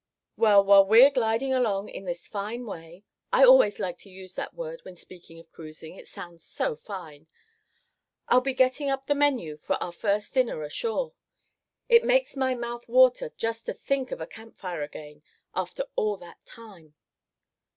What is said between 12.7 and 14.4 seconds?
water just to think of a